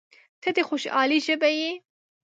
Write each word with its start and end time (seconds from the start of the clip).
•ته 0.41 0.49
د 0.55 0.57
خوشحالۍ 0.67 1.19
ژبه 1.27 1.49
یې. 1.59 1.71